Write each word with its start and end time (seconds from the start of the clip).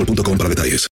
boostmobile.com 0.00 0.38
para 0.38 0.48
detalles. 0.48 0.88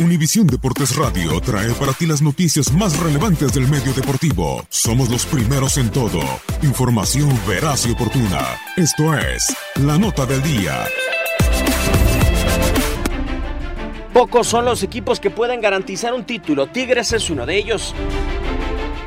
Univisión 0.00 0.46
Deportes 0.46 0.94
Radio 0.94 1.40
trae 1.40 1.72
para 1.72 1.92
ti 1.92 2.06
las 2.06 2.22
noticias 2.22 2.72
más 2.72 2.96
relevantes 3.00 3.52
del 3.52 3.66
medio 3.66 3.92
deportivo. 3.92 4.64
Somos 4.68 5.08
los 5.08 5.26
primeros 5.26 5.76
en 5.76 5.90
todo. 5.90 6.20
Información 6.62 7.28
veraz 7.48 7.84
y 7.86 7.90
oportuna. 7.90 8.60
Esto 8.76 9.12
es 9.18 9.56
La 9.82 9.98
Nota 9.98 10.24
del 10.24 10.40
Día. 10.42 10.86
Pocos 14.12 14.46
son 14.46 14.64
los 14.64 14.84
equipos 14.84 15.18
que 15.18 15.30
pueden 15.30 15.60
garantizar 15.60 16.14
un 16.14 16.24
título. 16.24 16.68
Tigres 16.68 17.12
es 17.12 17.28
uno 17.28 17.44
de 17.44 17.56
ellos. 17.56 17.94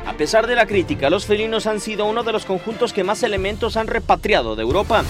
A 0.06 0.12
pesar 0.14 0.46
de 0.46 0.56
la 0.56 0.66
crítica, 0.66 1.08
los 1.08 1.24
felinos 1.24 1.66
han 1.66 1.80
sido 1.80 2.04
uno 2.04 2.22
de 2.22 2.32
los 2.32 2.44
conjuntos 2.44 2.92
que 2.92 3.02
más 3.02 3.22
elementos 3.22 3.78
han 3.78 3.86
repatriado 3.86 4.56
de 4.56 4.62
Europa. 4.62 5.04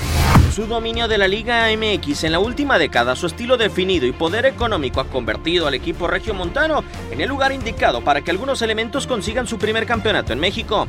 Su 0.53 0.67
dominio 0.67 1.09
de 1.09 1.17
la 1.17 1.29
Liga 1.29 1.67
MX 1.75 2.25
en 2.25 2.33
la 2.33 2.39
última 2.39 2.79
década, 2.79 3.17
su 3.17 3.27
estilo 3.27 3.57
definido 3.57 4.07
y 4.07 4.13
poder 4.13 4.45
económico 4.45 5.01
ha 5.01 5.07
convertido 5.07 5.67
al 5.67 5.73
equipo 5.73 6.07
regiomontano 6.07 6.85
en 7.11 7.23
el 7.23 7.29
lugar 7.31 7.53
indicado 7.53 8.05
para 8.05 8.21
que 8.21 8.31
algunos 8.31 8.61
elementos 8.61 9.07
consigan 9.07 9.47
su 9.47 9.57
primer 9.57 9.87
campeonato 9.87 10.35
en 10.35 10.41
México. 10.41 10.89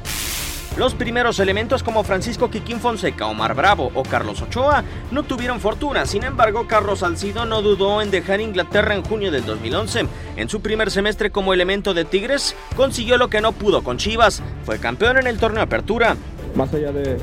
Los 0.76 0.96
primeros 0.96 1.40
elementos 1.40 1.82
como 1.82 2.04
Francisco 2.04 2.52
Quiquín 2.52 2.82
Fonseca, 2.82 3.28
Omar 3.28 3.56
Bravo 3.56 3.90
o 3.96 4.04
Carlos 4.04 4.42
Ochoa 4.42 4.84
no 5.12 5.24
tuvieron 5.24 5.62
fortuna, 5.62 6.06
sin 6.06 6.24
embargo 6.24 6.68
Carlos 6.68 7.00
Salcido 7.00 7.46
no 7.46 7.62
dudó 7.62 8.02
en 8.02 8.12
dejar 8.12 8.42
Inglaterra 8.42 8.96
en 8.96 9.04
junio 9.06 9.32
del 9.32 9.46
2011. 9.46 10.08
En 10.36 10.50
su 10.50 10.60
primer 10.60 10.92
semestre 10.92 11.32
como 11.32 11.54
elemento 11.54 11.94
de 11.94 12.04
Tigres 12.04 12.54
consiguió 12.76 13.18
lo 13.18 13.30
que 13.30 13.40
no 13.40 13.54
pudo 13.54 13.82
con 13.82 13.98
Chivas, 13.98 14.44
fue 14.66 14.80
campeón 14.80 15.20
en 15.20 15.28
el 15.28 15.40
torneo 15.40 15.64
Apertura. 15.64 16.18
Más 16.54 16.74
allá 16.74 16.92
de, 16.92 17.18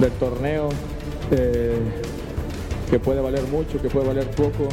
del 0.00 0.12
torneo, 0.18 0.68
eh, 1.30 1.78
que 2.90 2.98
puede 2.98 3.20
valer 3.20 3.42
mucho, 3.44 3.80
que 3.80 3.88
puede 3.88 4.06
valer 4.06 4.30
poco, 4.30 4.68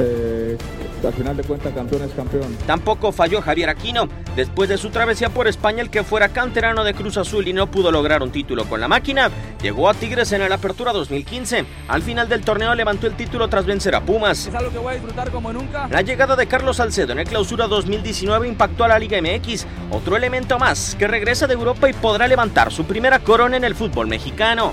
eh, 0.00 0.56
al 1.04 1.12
final 1.12 1.36
de 1.36 1.44
cuentas 1.44 1.72
campeón 1.72 2.02
es 2.02 2.12
campeón. 2.12 2.56
Tampoco 2.66 3.12
falló 3.12 3.40
Javier 3.40 3.68
Aquino. 3.68 4.08
Después 4.34 4.68
de 4.68 4.78
su 4.78 4.90
travesía 4.90 5.30
por 5.30 5.48
España, 5.48 5.80
el 5.80 5.90
que 5.90 6.04
fuera 6.04 6.28
canterano 6.28 6.84
de 6.84 6.94
Cruz 6.94 7.16
Azul 7.16 7.46
y 7.46 7.52
no 7.52 7.70
pudo 7.70 7.90
lograr 7.90 8.22
un 8.22 8.30
título 8.30 8.64
con 8.64 8.80
la 8.80 8.88
máquina, 8.88 9.30
llegó 9.62 9.88
a 9.88 9.94
Tigres 9.94 10.32
en 10.32 10.42
el 10.42 10.52
Apertura 10.52 10.92
2015. 10.92 11.64
Al 11.88 12.02
final 12.02 12.28
del 12.28 12.42
torneo 12.42 12.74
levantó 12.74 13.06
el 13.06 13.14
título 13.14 13.48
tras 13.48 13.66
vencer 13.66 13.94
a 13.94 14.00
Pumas. 14.00 14.46
Es 14.46 14.54
algo 14.54 14.70
que 14.70 14.78
voy 14.78 14.92
a 14.92 14.94
disfrutar 14.94 15.30
como 15.30 15.52
nunca. 15.52 15.88
La 15.88 16.02
llegada 16.02 16.36
de 16.36 16.46
Carlos 16.46 16.76
Salcedo 16.76 17.12
en 17.12 17.20
el 17.20 17.26
Clausura 17.26 17.66
2019 17.66 18.48
impactó 18.48 18.84
a 18.84 18.88
la 18.88 18.98
Liga 18.98 19.20
MX, 19.20 19.66
otro 19.90 20.16
elemento 20.16 20.58
más 20.58 20.94
que 20.96 21.08
regresa 21.08 21.46
de 21.46 21.54
Europa 21.54 21.88
y 21.88 21.92
podrá 21.92 22.26
levantar 22.26 22.72
su 22.72 22.84
primera 22.84 23.20
corona 23.20 23.56
en 23.56 23.64
el 23.64 23.74
fútbol 23.74 24.06
mexicano. 24.06 24.72